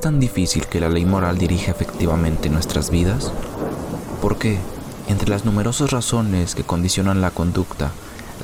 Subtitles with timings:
[0.00, 3.32] Tan difícil que la ley moral dirija efectivamente nuestras vidas?
[4.22, 4.58] ¿Por qué,
[5.08, 7.90] entre las numerosas razones que condicionan la conducta,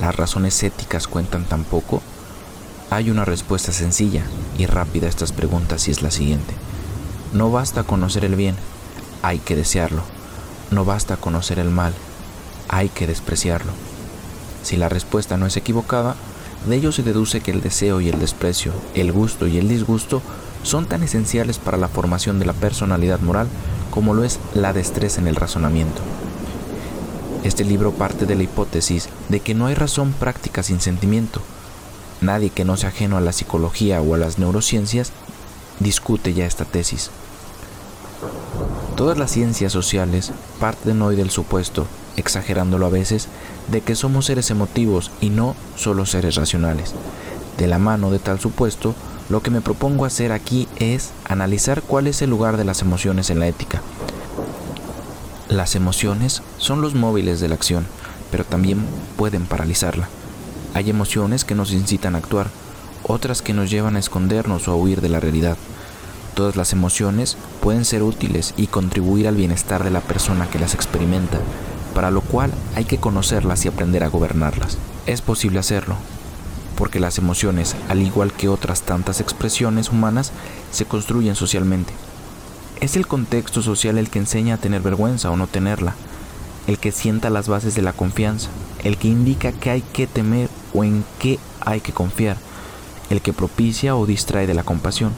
[0.01, 2.03] las razones éticas cuentan tan poco?
[2.91, 4.25] Hay una respuesta sencilla
[4.59, 6.55] y rápida a estas preguntas y es la siguiente.
[7.33, 8.57] No basta conocer el bien,
[9.23, 10.03] hay que desearlo.
[10.71, 11.95] No basta conocer el mal,
[12.69, 13.73] hay que despreciarlo.
[14.62, 16.17] Si la respuesta no es equivocada,
[16.69, 20.23] de ello se deduce que el deseo y el desprecio, el gusto y el disgusto
[20.65, 23.47] son tan esenciales para la formación de la personalidad moral
[23.91, 26.03] como lo es la destreza en el razonamiento.
[27.45, 31.41] Este libro parte de la hipótesis de que no hay razón práctica sin sentimiento.
[32.21, 35.12] Nadie que no sea ajeno a la psicología o a las neurociencias
[35.79, 37.11] discute ya esta tesis.
[38.97, 43.28] Todas las ciencias sociales parten hoy del supuesto, exagerándolo a veces,
[43.71, 46.95] de que somos seres emotivos y no solo seres racionales.
[47.59, 48.95] De la mano de tal supuesto,
[49.30, 53.31] lo que me propongo hacer aquí es analizar cuál es el lugar de las emociones
[53.31, 53.81] en la ética.
[55.48, 57.86] Las emociones son los móviles de la acción,
[58.31, 58.84] pero también
[59.16, 60.08] pueden paralizarla.
[60.75, 62.48] Hay emociones que nos incitan a actuar,
[63.03, 65.56] otras que nos llevan a escondernos o a huir de la realidad.
[66.34, 70.75] Todas las emociones pueden ser útiles y contribuir al bienestar de la persona que las
[70.75, 71.38] experimenta,
[71.94, 74.78] para lo cual hay que conocerlas y aprender a gobernarlas.
[75.06, 75.97] Es posible hacerlo,
[76.77, 80.33] porque las emociones, al igual que otras tantas expresiones humanas,
[80.70, 81.92] se construyen socialmente.
[82.81, 85.94] Es el contexto social el que enseña a tener vergüenza o no tenerla,
[86.66, 88.49] el que sienta las bases de la confianza,
[88.82, 92.37] el que indica qué hay que temer o en qué hay que confiar,
[93.10, 95.12] el que propicia o distrae de la compasión.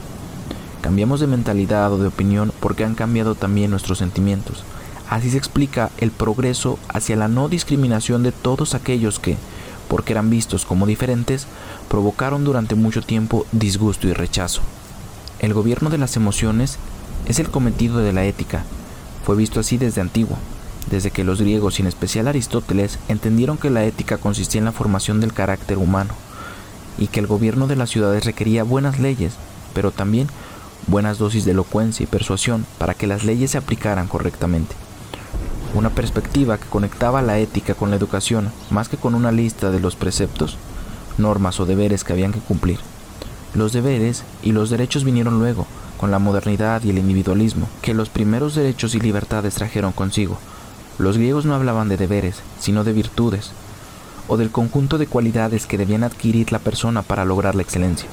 [0.81, 4.63] Cambiamos de mentalidad o de opinión porque han cambiado también nuestros sentimientos.
[5.09, 9.37] Así se explica el progreso hacia la no discriminación de todos aquellos que,
[9.87, 11.47] porque eran vistos como diferentes,
[11.89, 14.61] provocaron durante mucho tiempo disgusto y rechazo.
[15.39, 16.77] El gobierno de las emociones
[17.27, 18.63] es el cometido de la ética.
[19.25, 20.37] Fue visto así desde antiguo,
[20.89, 24.71] desde que los griegos y en especial Aristóteles entendieron que la ética consistía en la
[24.71, 26.13] formación del carácter humano
[26.97, 29.33] y que el gobierno de las ciudades requería buenas leyes,
[29.73, 30.27] pero también
[30.87, 34.86] buenas dosis de elocuencia y persuasión para que las leyes se aplicaran correctamente
[35.77, 39.79] una perspectiva que conectaba la ética con la educación más que con una lista de
[39.79, 40.57] los preceptos,
[41.17, 42.79] normas o deberes que habían que cumplir.
[43.53, 45.67] Los deberes y los derechos vinieron luego,
[45.97, 50.37] con la modernidad y el individualismo, que los primeros derechos y libertades trajeron consigo.
[50.97, 53.51] Los griegos no hablaban de deberes, sino de virtudes,
[54.27, 58.09] o del conjunto de cualidades que debían adquirir la persona para lograr la excelencia.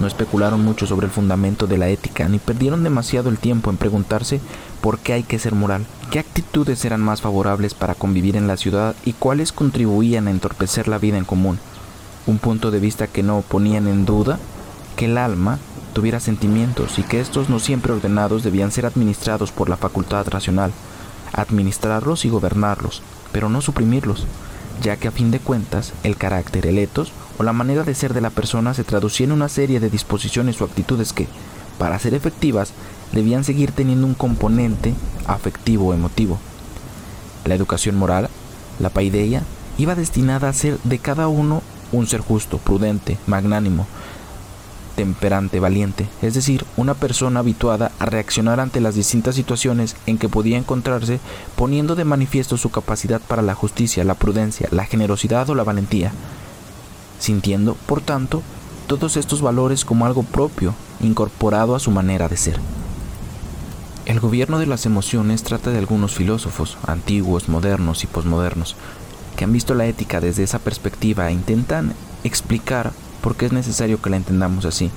[0.00, 3.76] No especularon mucho sobre el fundamento de la ética, ni perdieron demasiado el tiempo en
[3.76, 4.40] preguntarse
[4.80, 8.56] por qué hay que ser moral, qué actitudes eran más favorables para convivir en la
[8.56, 11.58] ciudad y cuáles contribuían a entorpecer la vida en común.
[12.26, 14.38] Un punto de vista que no ponían en duda
[14.96, 15.58] que el alma
[15.92, 20.72] tuviera sentimientos y que estos no siempre ordenados debían ser administrados por la facultad racional,
[21.32, 23.02] administrarlos y gobernarlos,
[23.32, 24.26] pero no suprimirlos,
[24.82, 28.14] ya que a fin de cuentas el carácter, el etos o la manera de ser
[28.14, 31.26] de la persona se traducía en una serie de disposiciones o actitudes que,
[31.78, 32.72] para ser efectivas,
[33.12, 34.94] debían seguir teniendo un componente
[35.26, 36.38] afectivo o emotivo.
[37.44, 38.28] La educación moral,
[38.78, 39.42] la paideia,
[39.78, 41.62] iba destinada a ser de cada uno
[41.92, 43.86] un ser justo, prudente, magnánimo,
[44.94, 50.28] temperante, valiente, es decir, una persona habituada a reaccionar ante las distintas situaciones en que
[50.28, 51.20] podía encontrarse,
[51.56, 56.12] poniendo de manifiesto su capacidad para la justicia, la prudencia, la generosidad o la valentía,
[57.18, 58.42] sintiendo, por tanto,
[58.86, 62.60] todos estos valores como algo propio, incorporado a su manera de ser.
[64.06, 68.76] El gobierno de las emociones trata de algunos filósofos, antiguos, modernos y posmodernos,
[69.36, 72.92] que han visto la ética desde esa perspectiva e intentan explicar
[73.24, 74.90] por qué es necesario que la entendamos así.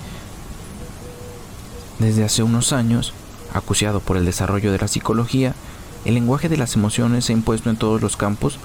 [1.97, 3.13] Desde hace unos años,
[3.53, 5.55] acuciado por el desarrollo de la psicología,
[6.03, 8.59] el lenguaje de las emociones se ha impuesto en todos los campos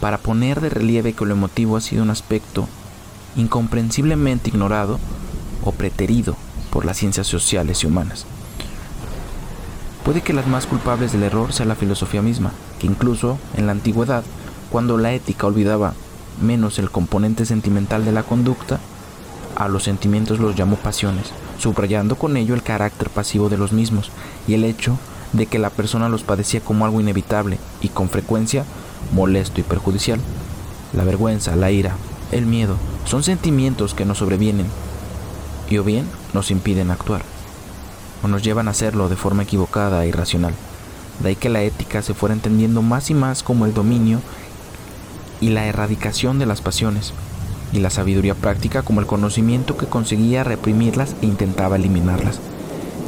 [0.00, 2.68] para poner de relieve que lo emotivo ha sido un aspecto
[3.36, 4.98] incomprensiblemente ignorado
[5.62, 6.34] o preterido
[6.70, 8.24] por las ciencias sociales y humanas.
[10.06, 13.72] Puede que las más culpables del error sea la filosofía misma, que incluso en la
[13.72, 14.24] antigüedad,
[14.70, 15.92] cuando la ética olvidaba
[16.40, 18.80] menos el componente sentimental de la conducta,
[19.56, 24.10] a los sentimientos los llamó pasiones, subrayando con ello el carácter pasivo de los mismos
[24.46, 24.98] y el hecho
[25.32, 28.64] de que la persona los padecía como algo inevitable y con frecuencia
[29.12, 30.20] molesto y perjudicial.
[30.92, 31.96] La vergüenza, la ira,
[32.32, 34.66] el miedo son sentimientos que nos sobrevienen
[35.68, 37.22] y o bien nos impiden actuar
[38.22, 40.54] o nos llevan a hacerlo de forma equivocada e irracional.
[41.20, 44.20] De ahí que la ética se fuera entendiendo más y más como el dominio
[45.40, 47.12] y la erradicación de las pasiones,
[47.72, 52.40] y la sabiduría práctica como el conocimiento que conseguía reprimirlas e intentaba eliminarlas.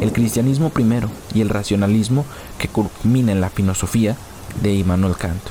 [0.00, 2.24] El cristianismo primero y el racionalismo
[2.58, 4.16] que culmina en la filosofía
[4.62, 5.42] de Immanuel Kant.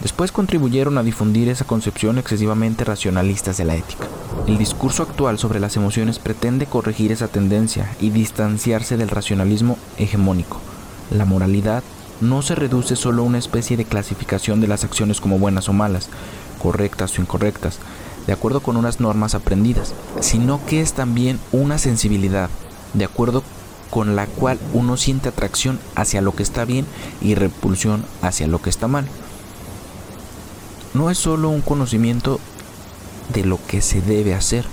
[0.00, 4.06] Después contribuyeron a difundir esa concepción excesivamente racionalista de la ética.
[4.46, 10.60] El discurso actual sobre las emociones pretende corregir esa tendencia y distanciarse del racionalismo hegemónico.
[11.10, 11.82] La moralidad
[12.20, 15.72] no se reduce solo a una especie de clasificación de las acciones como buenas o
[15.72, 16.08] malas,
[16.60, 17.78] correctas o incorrectas,
[18.26, 22.50] de acuerdo con unas normas aprendidas, sino que es también una sensibilidad,
[22.94, 23.42] de acuerdo
[23.90, 26.86] con la cual uno siente atracción hacia lo que está bien
[27.22, 29.06] y repulsión hacia lo que está mal
[30.94, 32.40] no es solo un conocimiento
[33.32, 34.64] de lo que se debe hacer,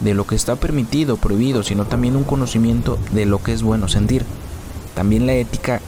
[0.00, 3.88] de lo que está permitido, prohibido, sino también un conocimiento de lo que es bueno
[3.88, 4.24] sentir.
[4.94, 5.80] También la ética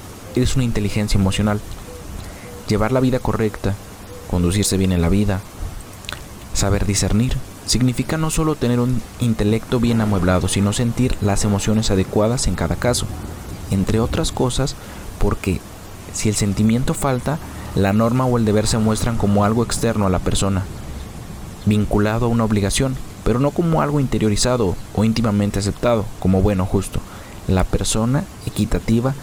[0.42, 1.60] es una inteligencia emocional.
[2.68, 3.74] Llevar la vida correcta,
[4.30, 5.40] conducirse bien en la vida,
[6.54, 7.36] saber discernir,
[7.66, 12.76] significa no solo tener un intelecto bien amueblado, sino sentir las emociones adecuadas en cada
[12.76, 13.06] caso.
[13.70, 14.74] Entre otras cosas,
[15.18, 15.60] porque
[16.12, 17.38] si el sentimiento falta,
[17.74, 20.64] la norma o el deber se muestran como algo externo a la persona,
[21.66, 26.66] vinculado a una obligación, pero no como algo interiorizado o íntimamente aceptado como bueno o
[26.66, 27.00] justo.
[27.46, 29.14] La persona equitativa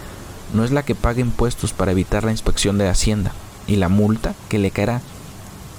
[0.54, 3.32] no es la que paga impuestos para evitar la inspección de Hacienda
[3.68, 5.02] y la multa que le caerá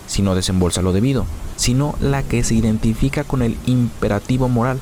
[0.07, 1.27] si no desembolsa lo debido,
[1.57, 4.81] sino la que se identifica con el imperativo moral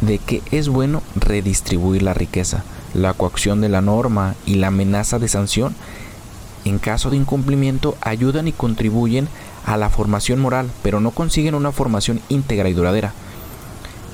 [0.00, 2.64] de que es bueno redistribuir la riqueza.
[2.94, 5.74] La coacción de la norma y la amenaza de sanción
[6.64, 9.28] en caso de incumplimiento ayudan y contribuyen
[9.64, 13.12] a la formación moral, pero no consiguen una formación íntegra y duradera.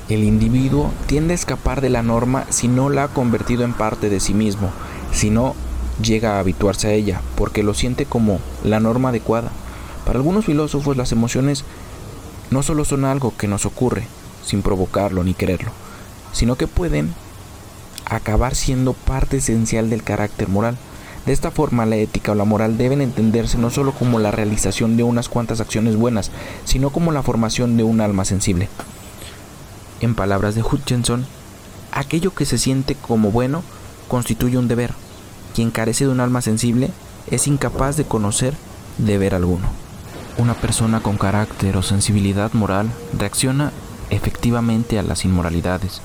[0.09, 4.09] El individuo tiende a escapar de la norma si no la ha convertido en parte
[4.09, 4.69] de sí mismo,
[5.11, 5.53] si no
[6.01, 9.51] llega a habituarse a ella, porque lo siente como la norma adecuada.
[10.05, 11.65] Para algunos filósofos las emociones
[12.51, 14.07] no solo son algo que nos ocurre,
[14.45, 15.71] sin provocarlo ni quererlo,
[16.31, 17.13] sino que pueden
[18.05, 20.77] acabar siendo parte esencial del carácter moral.
[21.25, 24.95] De esta forma, la ética o la moral deben entenderse no solo como la realización
[24.95, 26.31] de unas cuantas acciones buenas,
[26.63, 28.69] sino como la formación de un alma sensible.
[29.99, 31.25] En palabras de Hutchinson,
[31.91, 33.63] aquello que se siente como bueno
[34.07, 34.93] constituye un deber.
[35.55, 36.91] Quien carece de un alma sensible
[37.31, 38.53] es incapaz de conocer
[38.97, 39.67] deber alguno.
[40.37, 43.71] Una persona con carácter o sensibilidad moral reacciona
[44.09, 46.01] efectivamente a las inmoralidades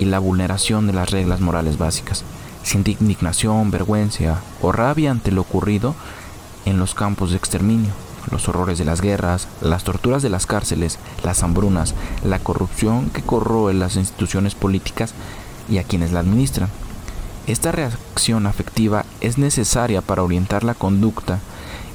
[0.00, 2.24] y la vulneración de las reglas morales básicas
[2.68, 5.94] siente indignación, vergüenza o rabia ante lo ocurrido
[6.64, 7.92] en los campos de exterminio,
[8.30, 11.94] los horrores de las guerras, las torturas de las cárceles, las hambrunas,
[12.24, 15.14] la corrupción que corroe las instituciones políticas
[15.68, 16.70] y a quienes la administran.
[17.46, 21.40] Esta reacción afectiva es necesaria para orientar la conducta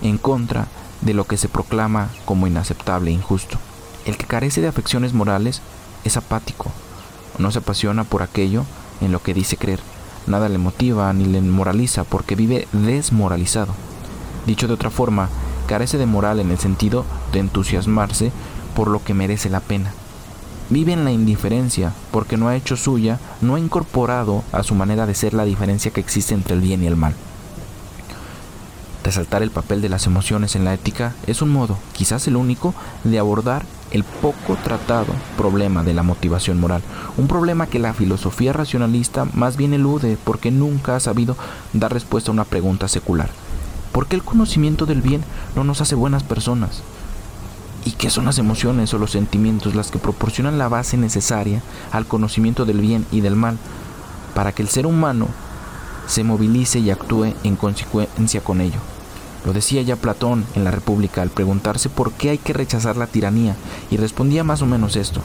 [0.01, 0.67] en contra
[1.01, 3.57] de lo que se proclama como inaceptable e injusto.
[4.05, 5.61] El que carece de afecciones morales
[6.03, 6.71] es apático,
[7.37, 8.65] no se apasiona por aquello
[9.01, 9.79] en lo que dice creer
[10.25, 13.73] Nada le motiva ni le moraliza porque vive desmoralizado.
[14.45, 15.27] Dicho de otra forma,
[15.67, 18.31] carece de moral en el sentido de entusiasmarse
[18.75, 19.93] por lo que merece la pena.
[20.69, 25.05] Vive en la indiferencia porque no ha hecho suya, no ha incorporado a su manera
[25.05, 27.13] de ser la diferencia que existe entre el bien y el mal.
[29.03, 32.73] Resaltar el papel de las emociones en la ética es un modo, quizás el único,
[33.03, 36.81] de abordar el poco tratado problema de la motivación moral,
[37.17, 41.35] un problema que la filosofía racionalista más bien elude porque nunca ha sabido
[41.73, 43.29] dar respuesta a una pregunta secular.
[43.93, 45.23] ¿Por qué el conocimiento del bien
[45.55, 46.81] no nos hace buenas personas?
[47.85, 52.07] ¿Y qué son las emociones o los sentimientos las que proporcionan la base necesaria al
[52.07, 53.57] conocimiento del bien y del mal
[54.33, 55.27] para que el ser humano
[56.07, 58.79] se movilice y actúe en consecuencia con ello?
[59.45, 63.05] Lo decía ya Platón en la República al preguntarse por qué hay que rechazar la
[63.05, 63.55] tiranía
[63.91, 65.21] y respondía más o menos esto.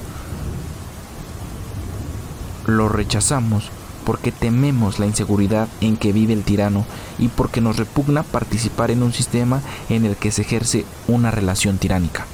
[2.66, 3.70] Lo rechazamos
[4.08, 6.86] porque tememos la inseguridad en que vive el tirano
[7.18, 9.60] y porque nos repugna participar en un sistema
[9.90, 12.24] en el que se ejerce una relación tiránica.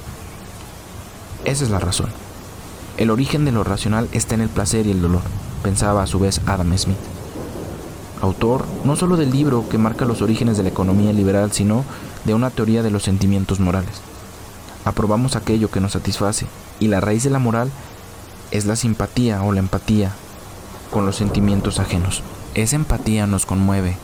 [1.45, 2.11] Esa es la razón.
[2.97, 5.23] El origen de lo racional está en el placer y el dolor,
[5.65, 6.97] pensaba a su vez Adam Smith
[8.23, 11.85] autor no solo del libro que marca los orígenes de la economía liberal, sino
[12.25, 14.01] de una teoría de los sentimientos morales.
[14.85, 16.47] Aprobamos aquello que nos satisface
[16.79, 17.73] y la raíz de la moral
[18.53, 20.13] es la simpatía o la empatía
[20.95, 22.23] con los sentimientos ajenos.
[22.55, 23.97] Esa empatía nos conmueve,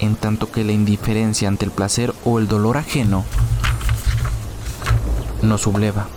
[0.00, 3.24] en tanto que la indiferencia ante el placer o el dolor ajeno
[5.40, 6.08] nos subleva.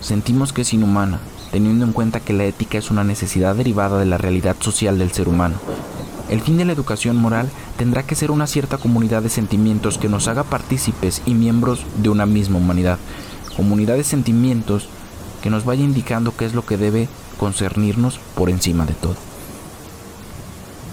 [0.00, 1.20] Sentimos que es inhumana,
[1.52, 5.12] teniendo en cuenta que la ética es una necesidad derivada de la realidad social del
[5.12, 5.54] ser humano.
[6.28, 10.08] El fin de la educación moral tendrá que ser una cierta comunidad de sentimientos que
[10.08, 12.98] nos haga partícipes y miembros de una misma humanidad.
[13.56, 14.88] Comunidad de sentimientos
[15.44, 17.08] que nos vaya indicando qué es lo que debe
[17.38, 19.14] concernirnos por encima de todo.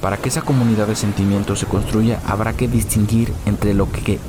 [0.01, 4.19] Para que esa comunidad de sentimientos se construya, habrá que distinguir entre lo que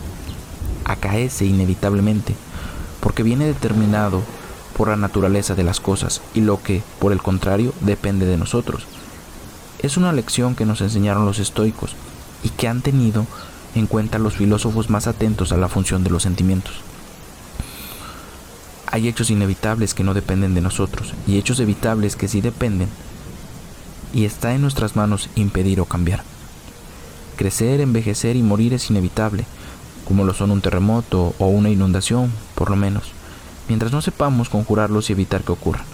[0.84, 2.34] acaece inevitablemente,
[3.00, 4.22] porque viene determinado
[4.76, 8.86] por la naturaleza de las cosas y lo que, por el contrario, depende de nosotros.
[9.78, 11.96] Es una lección que nos enseñaron los estoicos
[12.42, 13.26] y que han tenido
[13.74, 16.82] en cuenta los filósofos más atentos a la función de los sentimientos.
[18.86, 22.88] Hay hechos inevitables que no dependen de nosotros y hechos evitables que sí dependen
[24.12, 26.22] y está en nuestras manos impedir o cambiar.
[27.36, 29.46] Crecer, envejecer y morir es inevitable,
[30.06, 33.12] como lo son un terremoto o una inundación, por lo menos
[33.68, 35.84] mientras no sepamos conjurarlos y evitar que ocurran.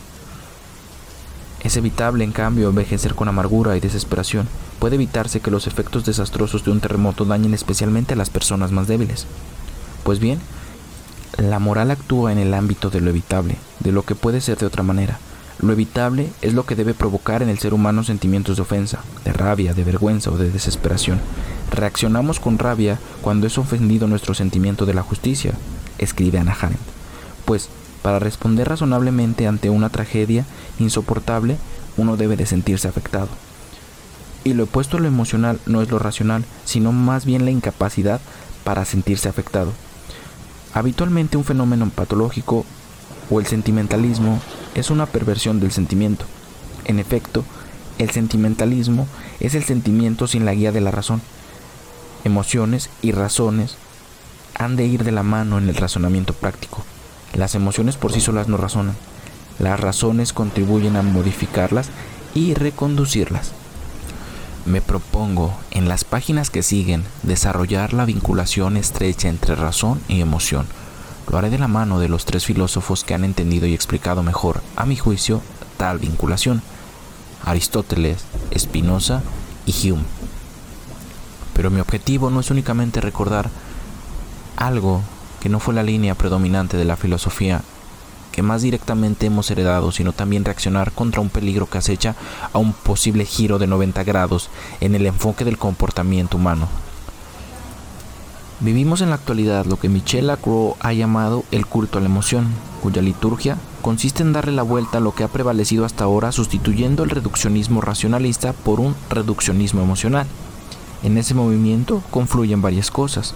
[1.63, 4.49] Es evitable, en cambio, envejecer con amargura y desesperación.
[4.79, 8.87] Puede evitarse que los efectos desastrosos de un terremoto dañen especialmente a las personas más
[8.87, 9.27] débiles.
[10.05, 10.41] Pues bien,
[11.37, 14.67] la moral actúa en el ámbito de lo evitable, de lo que puede ser de
[14.67, 15.19] otra manera.
[15.61, 19.33] Lo evitable es lo que debe provocar en el ser humano sentimientos de ofensa, de
[19.33, 21.21] rabia, de vergüenza o de desesperación.
[21.73, 25.53] Reaccionamos con rabia cuando es ofendido nuestro sentimiento de la justicia,
[25.99, 26.99] escribe Ana Arendt
[27.49, 27.71] pues
[28.03, 30.45] para responder razonablemente ante una tragedia
[30.79, 31.57] insoportable,
[31.97, 33.29] uno debe de sentirse afectado.
[34.45, 38.21] Y lo opuesto a lo emocional no es lo racional, sino más bien la incapacidad
[38.65, 39.73] para sentirse afectado.
[40.75, 42.67] Habitualmente un fenómeno patológico
[43.31, 44.43] o el sentimentalismo
[44.75, 46.25] es una perversión del sentimiento.
[46.85, 47.45] En efecto,
[47.99, 49.07] el sentimentalismo
[49.41, 51.21] es el sentimiento sin la guía de la razón.
[52.25, 53.77] Emociones y razones
[54.55, 56.85] han de ir de la mano en el razonamiento práctico.
[57.35, 58.97] Las emociones por sí solas no razonan.
[59.59, 61.91] Las razones contribuyen a modificarlas
[62.35, 63.53] y reconducirlas.
[64.65, 70.67] Me propongo en las páginas que siguen desarrollar la vinculación estrecha entre razón y emoción.
[71.31, 74.63] Lo haré de la mano de los tres filósofos que han entendido y explicado mejor,
[74.77, 75.43] a mi juicio,
[75.77, 76.63] tal vinculación.
[77.45, 78.25] Aristóteles,
[78.57, 79.23] Spinoza
[79.67, 80.03] y Hume.
[81.55, 83.51] Pero mi objetivo no es únicamente recordar
[84.57, 85.03] algo
[85.41, 87.63] que no fue la línea predominante de la filosofía
[88.33, 92.15] que más directamente hemos heredado, sino también reaccionar contra un peligro que acecha
[92.53, 94.49] a un posible giro de 90 grados
[94.81, 96.69] en el enfoque del comportamiento humano.
[98.61, 102.49] Vivimos en la actualidad lo que Michel Lacroix ha llamado el culto a la emoción,
[102.83, 107.05] cuya liturgia consiste en darle la vuelta a lo que ha prevalecido hasta ahora sustituyendo
[107.05, 110.27] el reduccionismo racionalista por un reduccionismo emocional.
[111.05, 113.35] En ese movimiento confluyen varias cosas.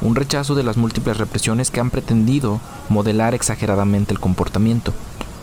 [0.00, 4.92] Un rechazo de las múltiples represiones que han pretendido modelar exageradamente el comportamiento,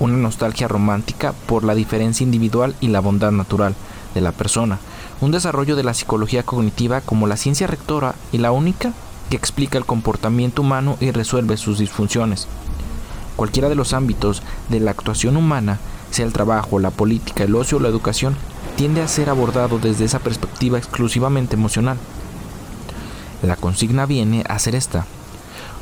[0.01, 3.75] una nostalgia romántica por la diferencia individual y la bondad natural
[4.13, 4.79] de la persona,
[5.21, 8.93] un desarrollo de la psicología cognitiva como la ciencia rectora y la única
[9.29, 12.47] que explica el comportamiento humano y resuelve sus disfunciones.
[13.35, 15.79] Cualquiera de los ámbitos de la actuación humana,
[16.11, 18.35] sea el trabajo, la política, el ocio o la educación,
[18.75, 21.97] tiende a ser abordado desde esa perspectiva exclusivamente emocional.
[23.41, 25.05] La consigna viene a ser esta.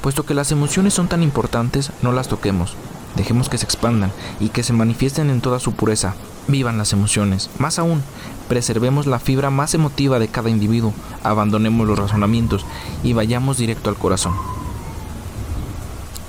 [0.02, 2.76] Puesto que las emociones son tan importantes, no las toquemos.
[3.16, 6.16] Dejemos que se expandan y que se manifiesten en toda su pureza.
[6.48, 7.50] Vivan las emociones.
[7.60, 8.02] Más aún,
[8.48, 10.94] preservemos la fibra más emotiva de cada individuo,
[11.24, 12.66] abandonemos los razonamientos
[13.04, 14.34] y vayamos directo al corazón.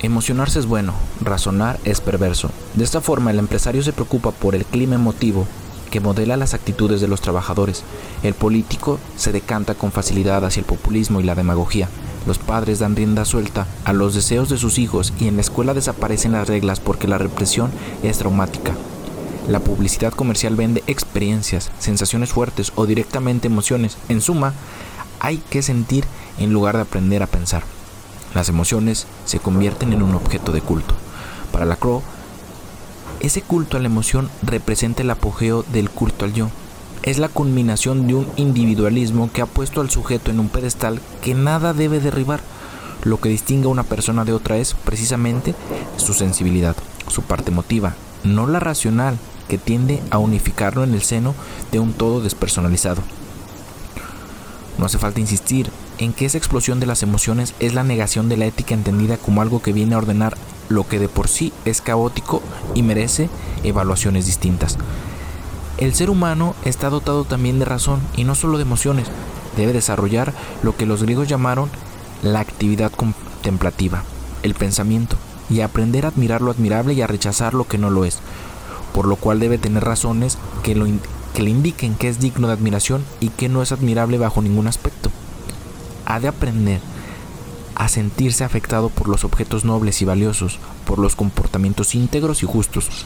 [0.03, 2.49] Emocionarse es bueno, razonar es perverso.
[2.73, 5.47] De esta forma el empresario se preocupa por el clima emotivo
[5.89, 7.83] que modela las actitudes de los trabajadores.
[8.23, 11.87] El político se decanta con facilidad hacia el populismo y la demagogia.
[12.25, 15.73] Los padres dan rienda suelta a los deseos de sus hijos y en la escuela
[15.73, 17.69] desaparecen las reglas porque la represión
[18.01, 18.73] es traumática.
[19.47, 23.97] La publicidad comercial vende experiencias, sensaciones fuertes o directamente emociones.
[24.07, 24.53] En suma,
[25.19, 26.05] hay que sentir
[26.39, 27.63] en lugar de aprender a pensar.
[28.33, 30.95] Las emociones se convierten en un objeto de culto.
[31.51, 32.01] Para la Crow,
[33.19, 36.49] ese culto a la emoción representa el apogeo del culto al yo.
[37.03, 41.33] Es la culminación de un individualismo que ha puesto al sujeto en un pedestal que
[41.33, 42.39] nada debe derribar.
[43.03, 45.53] Lo que distingue a una persona de otra es precisamente
[45.97, 46.77] su sensibilidad,
[47.09, 51.35] su parte emotiva, no la racional, que tiende a unificarlo en el seno
[51.71, 53.01] de un todo despersonalizado.
[54.77, 58.37] No hace falta insistir en que esa explosión de las emociones es la negación de
[58.37, 60.35] la ética entendida como algo que viene a ordenar
[60.69, 62.41] lo que de por sí es caótico
[62.73, 63.29] y merece
[63.63, 64.77] evaluaciones distintas.
[65.77, 69.07] El ser humano está dotado también de razón y no solo de emociones.
[69.57, 70.33] Debe desarrollar
[70.63, 71.69] lo que los griegos llamaron
[72.21, 74.03] la actividad contemplativa,
[74.43, 75.17] el pensamiento,
[75.49, 78.19] y aprender a admirar lo admirable y a rechazar lo que no lo es,
[78.93, 80.85] por lo cual debe tener razones que, lo
[81.33, 84.67] que le indiquen que es digno de admiración y que no es admirable bajo ningún
[84.67, 85.09] aspecto.
[86.05, 86.79] Ha de aprender
[87.75, 93.05] a sentirse afectado por los objetos nobles y valiosos, por los comportamientos íntegros y justos,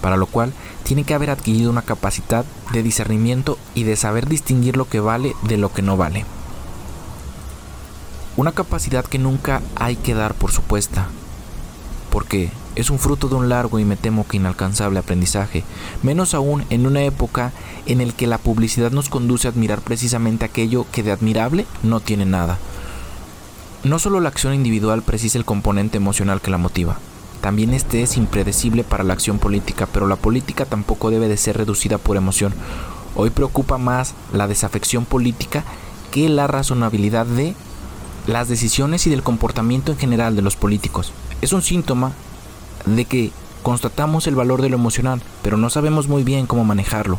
[0.00, 0.52] para lo cual
[0.84, 5.34] tiene que haber adquirido una capacidad de discernimiento y de saber distinguir lo que vale
[5.42, 6.24] de lo que no vale.
[8.36, 11.08] Una capacidad que nunca hay que dar por supuesta,
[12.10, 15.64] porque es un fruto de un largo y me temo que inalcanzable aprendizaje,
[16.04, 17.50] menos aún en una época
[17.86, 21.98] en el que la publicidad nos conduce a admirar precisamente aquello que de admirable no
[21.98, 22.56] tiene nada.
[23.82, 26.98] No solo la acción individual precisa el componente emocional que la motiva,
[27.40, 31.56] también este es impredecible para la acción política, pero la política tampoco debe de ser
[31.56, 32.54] reducida por emoción.
[33.16, 35.64] Hoy preocupa más la desafección política
[36.12, 37.56] que la razonabilidad de
[38.28, 41.12] las decisiones y del comportamiento en general de los políticos.
[41.40, 42.12] Es un síntoma
[42.96, 47.18] de que constatamos el valor de lo emocional, pero no sabemos muy bien cómo manejarlo.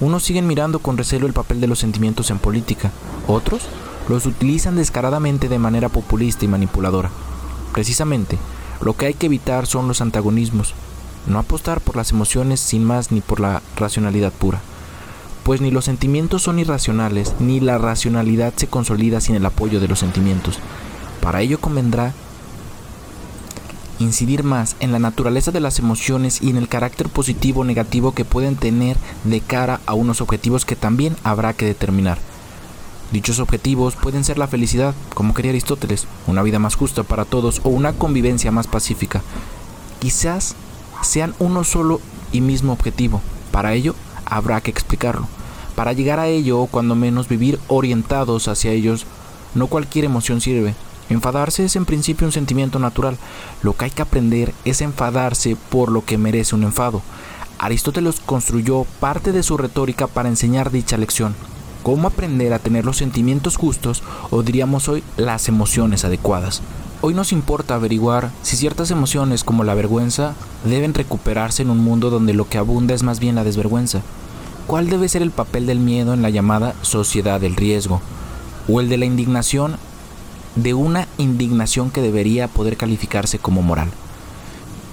[0.00, 2.90] Unos siguen mirando con recelo el papel de los sentimientos en política,
[3.26, 3.62] otros
[4.08, 7.10] los utilizan descaradamente de manera populista y manipuladora.
[7.72, 8.38] Precisamente,
[8.80, 10.74] lo que hay que evitar son los antagonismos,
[11.26, 14.60] no apostar por las emociones sin más ni por la racionalidad pura,
[15.44, 19.88] pues ni los sentimientos son irracionales, ni la racionalidad se consolida sin el apoyo de
[19.88, 20.58] los sentimientos.
[21.20, 22.14] Para ello convendrá
[23.98, 28.12] incidir más en la naturaleza de las emociones y en el carácter positivo o negativo
[28.12, 32.18] que pueden tener de cara a unos objetivos que también habrá que determinar.
[33.12, 37.60] Dichos objetivos pueden ser la felicidad, como quería Aristóteles, una vida más justa para todos
[37.64, 39.22] o una convivencia más pacífica.
[39.98, 40.54] Quizás
[41.02, 42.00] sean uno solo
[42.32, 43.22] y mismo objetivo.
[43.50, 43.94] Para ello
[44.26, 45.26] habrá que explicarlo.
[45.74, 49.06] Para llegar a ello, o cuando menos vivir orientados hacia ellos,
[49.54, 50.74] no cualquier emoción sirve,
[51.10, 53.16] Enfadarse es en principio un sentimiento natural.
[53.62, 57.02] Lo que hay que aprender es enfadarse por lo que merece un enfado.
[57.58, 61.34] Aristóteles construyó parte de su retórica para enseñar dicha lección.
[61.82, 66.62] Cómo aprender a tener los sentimientos justos o diríamos hoy las emociones adecuadas.
[67.00, 72.10] Hoy nos importa averiguar si ciertas emociones como la vergüenza deben recuperarse en un mundo
[72.10, 74.02] donde lo que abunda es más bien la desvergüenza.
[74.66, 78.02] ¿Cuál debe ser el papel del miedo en la llamada sociedad del riesgo?
[78.68, 79.76] ¿O el de la indignación
[80.62, 83.90] de una indignación que debería poder calificarse como moral.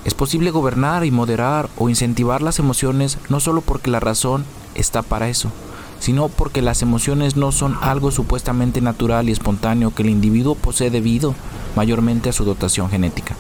[0.03, 5.01] Es posible gobernar y moderar o incentivar las emociones no solo porque la razón está
[5.01, 5.51] para eso,
[5.99, 10.91] sino porque las emociones no son algo supuestamente natural y espontáneo que el individuo posee
[10.91, 11.33] debido
[11.75, 13.35] mayormente a su dotación genética.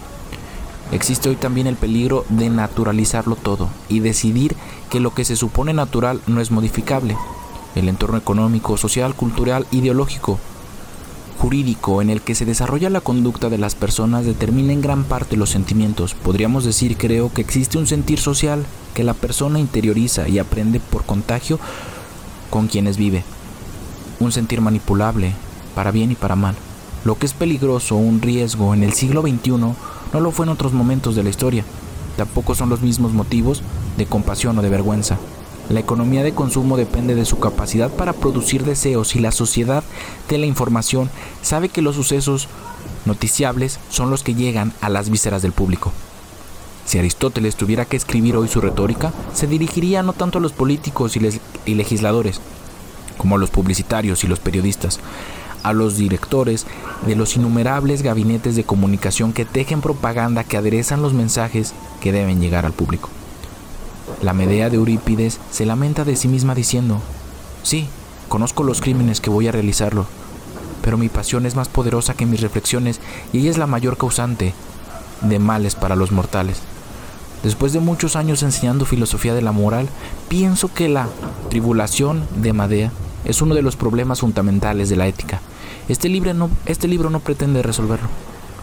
[0.91, 4.55] Existe hoy también el peligro de naturalizarlo todo y decidir
[4.89, 7.15] que lo que se supone natural no es modificable.
[7.75, 10.39] El entorno económico, social, cultural, ideológico
[11.37, 15.37] jurídico en el que se desarrolla la conducta de las personas determina en gran parte
[15.37, 16.13] los sentimientos.
[16.13, 21.03] Podríamos decir, creo, que existe un sentir social que la persona interioriza y aprende por
[21.03, 21.59] contagio
[22.49, 23.23] con quienes vive.
[24.19, 25.33] Un sentir manipulable,
[25.75, 26.55] para bien y para mal.
[27.03, 29.75] Lo que es peligroso, un riesgo en el siglo XXI, no
[30.19, 31.65] lo fue en otros momentos de la historia.
[32.17, 33.61] Tampoco son los mismos motivos
[33.97, 35.17] de compasión o de vergüenza.
[35.69, 39.83] La economía de consumo depende de su capacidad para producir deseos y la sociedad
[40.29, 41.09] de la información
[41.41, 42.47] sabe que los sucesos
[43.05, 45.91] noticiables son los que llegan a las vísceras del público.
[46.85, 51.17] Si Aristóteles tuviera que escribir hoy su retórica, se dirigiría no tanto a los políticos
[51.17, 52.41] y, legisladores,
[53.17, 54.99] como a los publicitarios y los periodistas,
[55.63, 56.67] a los directores
[57.07, 62.39] de los innumerables gabinetes de comunicación que tejen propaganda que aderezan los mensajes que deben
[62.39, 63.09] llegar al público.
[64.21, 67.01] La Medea de Eurípides se lamenta de sí misma diciendo,
[67.63, 67.87] sí,
[68.29, 70.05] conozco los crímenes que voy a realizarlo,
[70.81, 72.99] pero mi pasión es más poderosa que mis reflexiones
[73.33, 74.53] y ella es la mayor causante
[75.21, 76.61] de males para los mortales.
[77.43, 79.87] Después de muchos años enseñando filosofía de la moral,
[80.29, 81.07] pienso que la
[81.49, 82.91] tribulación de Medea
[83.25, 85.41] es uno de los problemas fundamentales de la ética.
[85.87, 88.07] Este libro no, este libro no pretende resolverlo.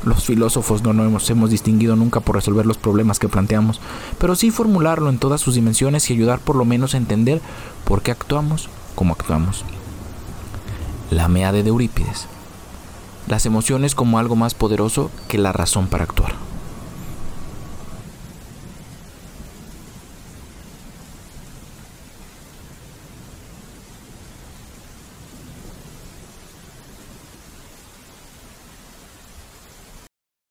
[0.04, 3.80] Los filósofos no nos hemos distinguido nunca por resolver los problemas que planteamos,
[4.18, 7.40] pero sí formularlo en todas sus dimensiones y ayudar por lo menos a entender
[7.84, 9.64] por qué actuamos como actuamos.
[11.10, 12.26] La Meade de Eurípides.
[13.28, 16.41] Las emociones como algo más poderoso que la razón para actuar.